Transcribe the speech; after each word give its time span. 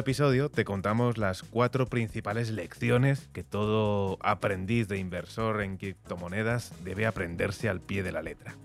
episodio 0.00 0.48
te 0.48 0.64
contamos 0.64 1.18
las 1.18 1.42
cuatro 1.42 1.86
principales 1.86 2.50
lecciones 2.50 3.28
que 3.32 3.44
todo 3.44 4.18
aprendiz 4.20 4.88
de 4.88 4.98
inversor 4.98 5.62
en 5.62 5.76
criptomonedas 5.76 6.72
debe 6.82 7.06
aprenderse 7.06 7.68
al 7.68 7.80
pie 7.80 8.02
de 8.02 8.10
la 8.10 8.22
letra. 8.22 8.56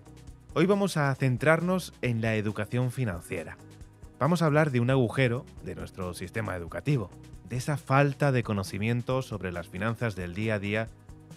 Hoy 0.53 0.65
vamos 0.65 0.97
a 0.97 1.13
centrarnos 1.15 1.93
en 2.01 2.21
la 2.21 2.35
educación 2.35 2.91
financiera. 2.91 3.57
Vamos 4.17 4.41
a 4.41 4.45
hablar 4.45 4.71
de 4.71 4.79
un 4.79 4.89
agujero 4.89 5.45
de 5.63 5.75
nuestro 5.75 6.13
sistema 6.13 6.55
educativo, 6.55 7.11
de 7.49 7.57
esa 7.57 7.77
falta 7.77 8.31
de 8.31 8.43
conocimiento 8.43 9.21
sobre 9.21 9.51
las 9.51 9.67
finanzas 9.67 10.15
del 10.15 10.33
día 10.33 10.55
a 10.55 10.59
día 10.59 10.87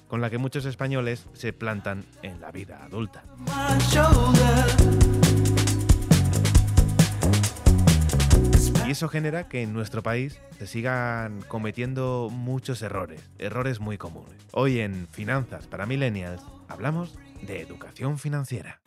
con 0.07 0.21
la 0.21 0.31
que 0.31 0.39
muchos 0.39 0.65
españoles 0.65 1.27
se 1.35 1.53
plantan 1.53 2.05
en 2.23 2.41
la 2.41 2.51
vida 2.53 2.83
adulta. 2.85 3.25
Eso 8.99 9.09
genera 9.09 9.47
que 9.47 9.63
en 9.63 9.73
nuestro 9.73 10.03
país 10.03 10.41
se 10.59 10.67
sigan 10.67 11.41
cometiendo 11.47 12.31
muchos 12.33 12.83
errores, 12.83 13.23
errores 13.39 13.79
muy 13.79 13.97
comunes. 13.97 14.35
Hoy 14.51 14.81
en 14.81 15.07
Finanzas 15.07 15.69
para 15.69 15.87
Millennials 15.87 16.43
hablamos 16.67 17.17
de 17.43 17.61
educación 17.61 18.19
financiera. 18.19 18.81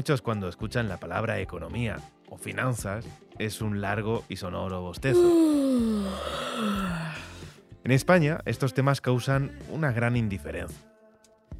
Muchos 0.00 0.22
cuando 0.22 0.48
escuchan 0.48 0.88
la 0.88 0.96
palabra 0.96 1.40
economía 1.40 1.98
o 2.30 2.38
finanzas 2.38 3.04
es 3.38 3.60
un 3.60 3.82
largo 3.82 4.24
y 4.30 4.36
sonoro 4.36 4.80
bostezo. 4.80 5.20
En 7.84 7.92
España, 7.92 8.40
estos 8.46 8.72
temas 8.72 9.02
causan 9.02 9.50
una 9.70 9.92
gran 9.92 10.16
indiferencia. 10.16 10.90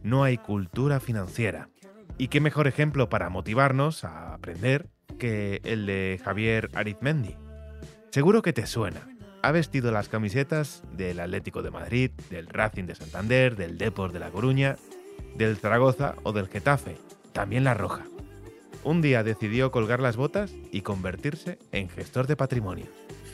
No 0.03 0.25
hay 0.25 0.39
cultura 0.39 1.01
financiera. 1.01 1.69
¿Y 2.17 2.29
qué 2.29 2.41
mejor 2.41 2.67
ejemplo 2.67 3.11
para 3.11 3.29
motivarnos 3.29 4.05
a 4.05 4.33
aprender 4.33 4.89
que 5.19 5.61
el 5.65 5.85
de 5.85 6.19
Javier 6.25 6.71
Arizmendi? 6.73 7.37
Seguro 8.11 8.41
que 8.41 8.55
te 8.55 8.67
suena. 8.67 9.01
Ha 9.43 9.51
vestido 9.51 9.93
las 9.93 10.09
camisetas 10.09 10.83
del 10.93 11.21
Atlético 11.21 11.63
de 11.63 11.71
Madrid, 11.71 12.11
del 12.31 12.47
Racing 12.47 12.85
de 12.85 12.95
Santander, 12.95 13.57
del 13.57 13.77
Deport 13.77 14.15
de 14.15 14.21
La 14.21 14.31
Coruña, 14.31 14.77
del 15.37 15.59
Zaragoza 15.59 16.15
o 16.23 16.33
del 16.33 16.49
Getafe 16.49 16.97
también 17.33 17.65
la 17.65 17.75
roja. 17.75 18.05
Un 18.83 19.03
día 19.03 19.23
decidió 19.23 19.71
colgar 19.71 20.01
las 20.01 20.17
botas 20.17 20.55
y 20.73 20.81
convertirse 20.81 21.59
en 21.71 21.91
gestor 21.91 22.27
de 22.27 22.37
patrimonio. 22.37 22.87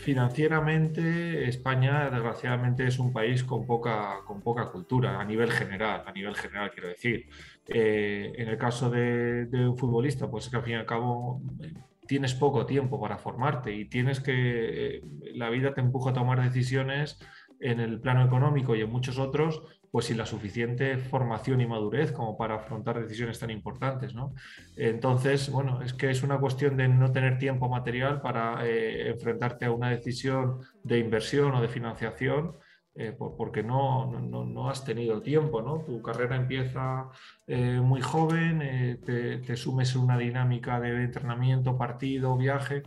Financieramente, 0.03 1.49
España 1.49 2.11
desgraciadamente 2.11 2.87
es 2.87 2.99
un 2.99 3.13
país 3.13 3.45
con 3.45 3.65
poca, 3.65 4.21
con 4.25 4.41
poca 4.41 4.71
cultura 4.71 5.21
a 5.21 5.25
nivel 5.25 5.53
general, 5.53 6.03
a 6.05 6.13
nivel 6.13 6.35
general 6.35 6.73
quiero 6.73 6.89
decir. 6.89 7.29
Eh, 7.69 8.33
en 8.37 8.49
el 8.49 8.59
caso 8.59 8.91
de, 8.91 9.49
un 9.53 9.77
futbolista, 9.77 10.29
pues 10.29 10.45
es 10.45 10.51
que 10.51 10.57
al 10.57 10.63
fin 10.65 10.73
y 10.73 10.77
al 10.77 10.87
cabo 10.87 11.41
eh, 11.61 11.73
tienes 12.09 12.35
poco 12.35 12.67
tiempo 12.67 13.01
para 13.01 13.17
formarte 13.17 13.73
y 13.73 13.85
tienes 13.85 14.21
que, 14.21 14.97
eh, 14.97 15.03
la 15.35 15.49
vida 15.51 15.75
te 15.75 15.81
empuja 15.81 16.11
a 16.11 16.15
tomar 16.15 16.43
decisiones 16.43 17.19
en 17.61 17.81
el 17.81 18.01
plano 18.01 18.25
económico 18.25 18.75
y 18.75 18.83
en 18.83 18.91
muchos 18.91 19.19
otros 19.19 19.63
pues 19.97 20.09
sin 20.09 20.19
la 20.19 20.27
suficiente 20.27 20.99
formación 20.99 21.63
y 21.63 21.67
madurez 21.67 22.13
como 22.13 22.37
para 22.37 22.57
afrontar 22.57 23.01
decisiones 23.01 23.39
tan 23.39 23.49
importantes. 23.49 24.15
¿no? 24.15 24.35
Entonces, 24.77 25.51
bueno, 25.51 25.81
es 25.81 25.95
que 25.95 26.11
es 26.11 26.23
una 26.23 26.39
cuestión 26.39 26.77
de 26.77 26.87
no 26.87 27.13
tener 27.13 27.39
tiempo 27.39 27.71
material 27.71 28.21
para 28.21 28.67
eh, 28.67 29.09
enfrentarte 29.09 29.65
a 29.65 29.71
una 29.71 29.89
decisión 29.89 30.61
de 30.83 30.99
inversión 30.99 31.55
o 31.55 31.63
de 31.63 31.69
financiación. 31.69 32.59
Eh, 32.95 33.17
porque 33.17 33.63
no, 33.63 34.21
no, 34.21 34.69
has 34.69 34.85
tenido 34.85 35.23
tiempo, 35.23 35.63
¿no? 35.63 35.79
Tu 35.79 36.03
carrera 36.03 36.37
empieza 36.37 37.09
eh, 37.47 37.81
muy 37.83 38.03
joven, 38.03 38.59
te, 39.03 39.39
te, 39.39 39.57
sumes 39.57 39.95
en 39.95 40.03
una 40.03 40.19
dinámica 40.19 40.79
de 40.79 41.05
entrenamiento, 41.05 41.79
partido, 41.79 42.37
viaje, 42.37 42.83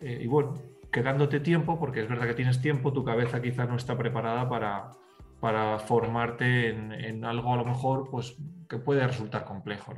y 0.00 0.26
bueno, 0.28 0.54
quedándote 0.92 1.40
tiempo, 1.40 1.78
porque 1.78 2.02
es 2.02 2.08
verdad 2.08 2.26
que 2.26 2.34
tienes 2.34 2.60
tiempo, 2.60 2.92
tu 2.92 3.04
cabeza 3.04 3.42
quizá 3.42 3.64
no 3.66 3.74
está 3.74 3.98
preparada 3.98 4.48
para, 4.48 4.92
para 5.40 5.78
formarte 5.78 6.70
en, 6.70 7.24
algo 7.24 7.52
a 7.52 7.56
lo 7.56 7.64
mejor 7.64 8.08
pues, 8.10 8.36
que 8.68 8.78
puede 8.78 9.06
resultar 9.06 9.44
complejo. 9.44 9.94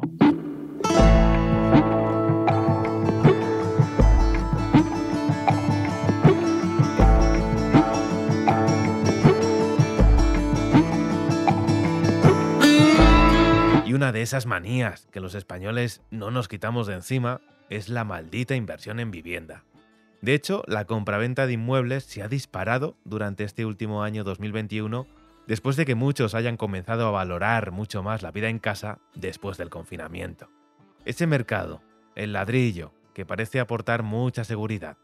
Y 13.87 13.93
una 13.93 14.13
de 14.13 14.23
esas 14.23 14.47
manías 14.47 15.09
que 15.11 15.21
los 15.21 15.35
españoles 15.35 16.03
no 16.11 16.31
nos 16.31 16.47
quitamos 16.47 16.87
de 16.87 16.95
encima 16.95 17.41
es 17.71 17.89
la 17.89 18.05
maldita 18.05 18.55
inversión 18.55 19.01
en 19.01 19.11
vivienda. 19.11 19.65
De 20.21 20.35
hecho, 20.35 20.63
la 20.67 20.85
compraventa 20.85 21.47
de 21.47 21.55
inmuebles 21.55 22.05
se 22.05 22.23
ha 22.23 22.29
disparado 22.29 22.95
durante 23.05 23.43
este 23.43 23.65
último 23.65 24.03
año 24.03 24.23
2021 24.23 25.07
después 25.51 25.75
de 25.75 25.85
que 25.85 25.97
muchos 25.97 26.37
hayan 26.37 26.57
comenzado 26.57 27.09
a 27.09 27.11
valorar 27.11 27.73
mucho 27.73 28.05
más 28.05 28.23
la 28.23 28.31
vida 28.31 28.49
en 28.49 28.61
casa 28.61 29.01
después 29.17 29.59
del 29.59 29.69
confinamiento. 29.69 30.49
Ese 31.05 31.27
mercado, 31.27 31.83
el 32.15 32.33
ladrillo, 32.35 32.93
que 33.15 33.27
parece 33.27 33.59
aportar 33.59 34.05
mucha 34.05 34.45
seguridad, 34.45 34.97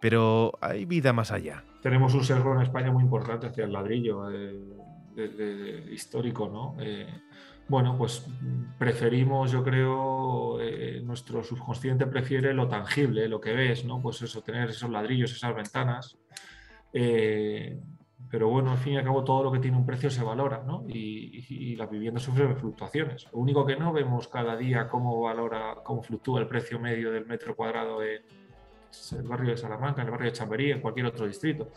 pero 0.00 0.54
hay 0.60 0.86
vida 0.86 1.12
más 1.12 1.30
allá. 1.30 1.62
Tenemos 1.82 2.14
un 2.14 2.24
sesgo 2.24 2.52
en 2.52 2.62
España 2.62 2.90
muy 2.90 3.04
importante 3.04 3.46
hacia 3.46 3.64
el 3.64 3.72
ladrillo 3.72 4.28
eh, 4.32 5.88
histórico, 5.92 6.48
¿no? 6.48 6.74
Eh, 6.80 7.06
bueno, 7.68 7.96
pues 7.96 8.26
preferimos, 8.80 9.52
yo 9.52 9.62
creo, 9.62 10.60
eh, 10.60 11.00
nuestro 11.04 11.44
subconsciente 11.44 12.08
prefiere 12.08 12.52
lo 12.52 12.66
tangible, 12.66 13.28
lo 13.28 13.40
que 13.40 13.52
ves, 13.52 13.84
¿no? 13.84 14.02
Pues 14.02 14.20
eso, 14.22 14.42
tener 14.42 14.70
esos 14.70 14.90
ladrillos, 14.90 15.30
esas 15.30 15.54
ventanas. 15.54 16.18
Pero 18.30 18.48
bueno, 18.48 18.72
al 18.72 18.78
fin 18.78 18.94
y 18.94 18.96
al 18.96 19.04
cabo 19.04 19.24
todo 19.24 19.44
lo 19.44 19.52
que 19.52 19.58
tiene 19.58 19.76
un 19.76 19.84
precio 19.84 20.10
se 20.10 20.22
valora, 20.22 20.62
¿no? 20.66 20.84
Y, 20.88 21.76
las 21.76 21.90
viviendas 21.90 22.22
sufren 22.22 22.56
fluctuaciones. 22.56 23.26
Lo 23.32 23.38
único 23.38 23.66
que 23.66 23.76
no 23.76 23.92
vemos 23.92 24.28
cada 24.28 24.56
día 24.56 24.88
cómo 24.88 25.20
valora, 25.20 25.76
cómo 25.84 26.02
fluctúa 26.02 26.40
el 26.40 26.46
precio 26.46 26.78
medio 26.78 27.10
del 27.10 27.26
metro 27.26 27.56
cuadrado 27.56 28.02
en 28.02 28.22
el 29.12 29.22
barrio 29.22 29.50
de 29.50 29.56
Salamanca, 29.56 30.02
en 30.02 30.08
el 30.08 30.12
barrio 30.12 30.30
de 30.30 30.36
Chamberí, 30.36 30.70
en 30.70 30.80
cualquier 30.80 31.06
otro 31.06 31.26
distrito. 31.26 31.70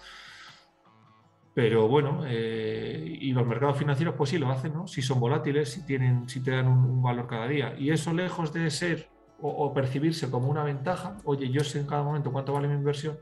Pero 1.54 1.88
bueno, 1.88 2.24
eh, 2.28 3.18
y 3.22 3.32
los 3.32 3.48
mercados 3.48 3.78
financieros 3.78 4.16
pues 4.16 4.30
sí 4.30 4.38
lo 4.38 4.50
hacen, 4.50 4.74
¿no? 4.74 4.88
Si 4.88 5.02
son 5.02 5.20
volátiles, 5.20 5.72
si, 5.72 5.86
tienen, 5.86 6.28
si 6.28 6.44
te 6.44 6.52
dan 6.52 6.68
un, 6.68 7.02
valor 7.02 7.28
cada 7.28 7.48
día. 7.48 7.76
Y 7.78 7.92
eso 7.92 8.14
lejos 8.14 8.52
de 8.52 8.70
ser 8.70 9.08
o, 9.42 9.50
o, 9.50 9.74
percibirse 9.74 10.30
como 10.30 10.50
una 10.50 10.64
ventaja, 10.64 11.18
oye, 11.24 11.50
yo 11.50 11.64
sé 11.64 11.80
en 11.80 11.88
cada 11.88 12.04
momento 12.04 12.32
cuánto 12.32 12.52
vale 12.54 12.68
mi 12.68 12.76
inversión, 12.76 13.18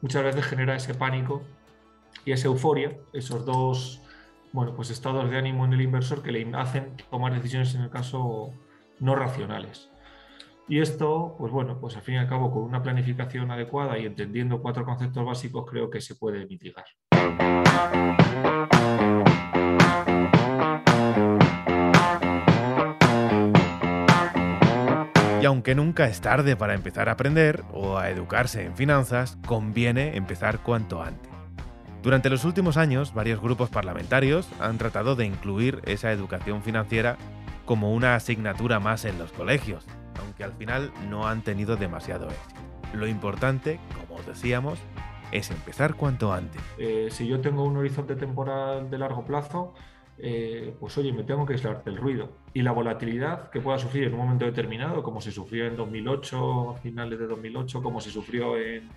muchas 0.00 0.22
veces 0.22 0.44
genera 0.44 0.76
ese 0.76 0.94
pánico 0.94 1.42
y 2.24 2.32
esa 2.32 2.48
euforia, 2.48 2.96
esos 3.12 3.44
dos 3.44 4.00
bueno, 4.54 4.76
pues 4.76 4.90
estados 4.90 5.28
de 5.28 5.36
ánimo 5.36 5.64
en 5.64 5.72
el 5.72 5.80
inversor 5.80 6.22
que 6.22 6.30
le 6.30 6.48
hacen 6.54 6.96
tomar 7.10 7.34
decisiones 7.34 7.74
en 7.74 7.82
el 7.82 7.90
caso 7.90 8.52
no 9.00 9.16
racionales. 9.16 9.90
Y 10.68 10.78
esto, 10.78 11.34
pues 11.38 11.52
bueno, 11.52 11.80
pues 11.80 11.96
al 11.96 12.02
fin 12.02 12.14
y 12.14 12.18
al 12.18 12.28
cabo 12.28 12.52
con 12.52 12.62
una 12.62 12.80
planificación 12.80 13.50
adecuada 13.50 13.98
y 13.98 14.06
entendiendo 14.06 14.62
cuatro 14.62 14.84
conceptos 14.84 15.26
básicos 15.26 15.68
creo 15.68 15.90
que 15.90 16.00
se 16.00 16.14
puede 16.14 16.46
mitigar. 16.46 16.84
Y 25.42 25.46
aunque 25.46 25.74
nunca 25.74 26.06
es 26.06 26.20
tarde 26.20 26.54
para 26.54 26.74
empezar 26.74 27.08
a 27.08 27.12
aprender 27.12 27.64
o 27.72 27.98
a 27.98 28.08
educarse 28.08 28.64
en 28.64 28.76
finanzas, 28.76 29.36
conviene 29.46 30.16
empezar 30.16 30.60
cuanto 30.62 31.02
antes. 31.02 31.33
Durante 32.04 32.28
los 32.28 32.44
últimos 32.44 32.76
años, 32.76 33.14
varios 33.14 33.40
grupos 33.40 33.70
parlamentarios 33.70 34.46
han 34.60 34.76
tratado 34.76 35.16
de 35.16 35.24
incluir 35.24 35.80
esa 35.86 36.12
educación 36.12 36.62
financiera 36.62 37.16
como 37.64 37.94
una 37.94 38.14
asignatura 38.14 38.78
más 38.78 39.06
en 39.06 39.18
los 39.18 39.32
colegios, 39.32 39.86
aunque 40.20 40.44
al 40.44 40.52
final 40.52 40.92
no 41.08 41.26
han 41.26 41.40
tenido 41.40 41.76
demasiado 41.76 42.28
éxito. 42.28 42.60
Lo 42.92 43.06
importante, 43.06 43.80
como 43.98 44.20
os 44.20 44.26
decíamos, 44.26 44.78
es 45.32 45.50
empezar 45.50 45.94
cuanto 45.94 46.34
antes. 46.34 46.60
Eh, 46.76 47.08
si 47.10 47.26
yo 47.26 47.40
tengo 47.40 47.64
un 47.64 47.78
horizonte 47.78 48.16
temporal 48.16 48.90
de 48.90 48.98
largo 48.98 49.24
plazo, 49.24 49.72
eh, 50.18 50.76
pues 50.78 50.98
oye, 50.98 51.10
me 51.10 51.22
tengo 51.22 51.46
que 51.46 51.54
aislar 51.54 51.84
del 51.84 51.96
ruido. 51.96 52.32
Y 52.52 52.60
la 52.60 52.72
volatilidad 52.72 53.48
que 53.48 53.62
pueda 53.62 53.78
sufrir 53.78 54.04
en 54.04 54.12
un 54.12 54.20
momento 54.20 54.44
determinado, 54.44 55.02
como 55.02 55.22
se 55.22 55.32
sufrió 55.32 55.66
en 55.66 55.74
2008, 55.74 56.70
a 56.72 56.74
finales 56.80 57.18
de 57.18 57.26
2008, 57.26 57.82
como 57.82 57.98
se 58.02 58.10
sufrió 58.10 58.58
en 58.58 58.90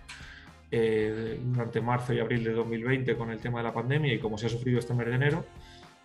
eh, 0.71 1.39
durante 1.43 1.79
marzo 1.81 2.13
y 2.13 2.19
abril 2.19 2.43
de 2.43 2.51
2020 2.51 3.15
con 3.15 3.31
el 3.31 3.39
tema 3.39 3.59
de 3.59 3.63
la 3.63 3.73
pandemia 3.73 4.13
y 4.13 4.19
como 4.19 4.37
se 4.37 4.47
ha 4.47 4.49
sufrido 4.49 4.79
este 4.79 4.93
mes 4.93 5.07
de 5.07 5.15
enero, 5.15 5.45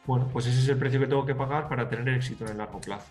bueno, 0.07 0.29
pues 0.33 0.47
ese 0.47 0.61
es 0.61 0.69
el 0.69 0.79
precio 0.79 1.01
que 1.01 1.07
tengo 1.07 1.27
que 1.27 1.35
pagar 1.35 1.69
para 1.69 1.89
tener 1.89 2.09
éxito 2.15 2.45
en 2.45 2.53
el 2.53 2.59
largo 2.59 2.81
plazo. 2.81 3.11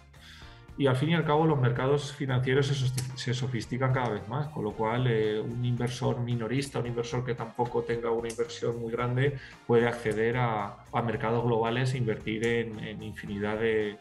y 0.78 0.88
al 0.88 0.96
fin 0.96 1.10
y 1.10 1.14
al 1.16 1.26
cabo 1.26 1.46
los 1.46 1.60
mercados 1.60 2.14
financieros 2.14 2.68
se, 3.16 3.34
sofistican 3.34 3.94
cada 3.94 4.10
vez 4.10 4.28
más, 4.28 4.48
con 4.50 4.64
lo 4.64 4.72
cual 4.74 5.08
eh, 5.08 5.40
un 5.40 5.64
inversor 5.64 6.20
minorista, 6.22 6.80
un 6.80 6.88
inversor 6.88 7.26
que 7.26 7.36
tampoco 7.36 7.84
tenga 7.84 8.10
una 8.12 8.30
inversión 8.30 8.80
muy 8.80 8.92
grande, 8.92 9.38
puede 9.68 9.88
acceder 9.88 10.38
a, 10.38 10.78
mercados 11.04 11.44
globales 11.44 11.94
e 11.94 11.98
invertir 11.98 12.46
en, 12.48 13.04
infinidad 13.04 13.60
de, 13.60 13.98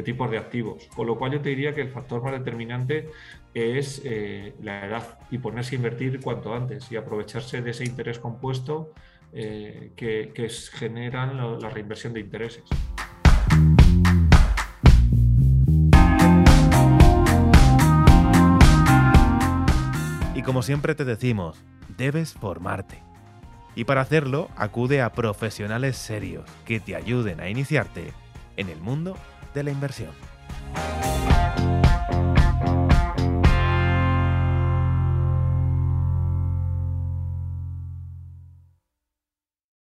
tipos 0.00 0.30
de 0.30 0.38
activos. 0.38 0.88
Con 0.96 1.06
lo 1.06 1.18
cual 1.18 1.32
yo 1.32 1.40
te 1.42 1.50
diría 1.50 1.74
que 1.74 1.82
el 1.82 1.90
factor 1.90 2.22
más 2.22 2.32
determinante 2.32 3.10
es 3.52 4.00
eh, 4.04 4.54
la 4.62 4.86
edad 4.86 5.18
y 5.30 5.38
ponerse 5.38 5.74
a 5.74 5.76
invertir 5.76 6.20
cuanto 6.20 6.54
antes 6.54 6.90
y 6.90 6.96
aprovecharse 6.96 7.60
de 7.60 7.70
ese 7.72 7.84
interés 7.84 8.18
compuesto 8.18 8.94
eh, 9.34 9.92
que, 9.96 10.48
generan 10.72 11.60
la 11.60 11.68
reinversión 11.68 12.14
de 12.14 12.20
intereses. 12.20 12.64
Y 20.34 20.42
como 20.42 20.62
siempre 20.62 20.94
te 20.94 21.04
decimos, 21.04 21.62
debes 21.96 22.32
formarte. 22.32 23.02
Y 23.74 23.84
para 23.84 24.00
hacerlo, 24.00 24.48
acude 24.56 25.00
a 25.00 25.12
profesionales 25.12 25.96
serios 25.96 26.44
que 26.64 26.80
te 26.80 26.94
ayuden 26.94 27.40
a 27.40 27.48
iniciarte 27.48 28.12
en 28.56 28.68
el 28.68 28.80
mundo 28.80 29.16
de 29.54 29.62
la 29.62 29.70
inversión. 29.70 30.12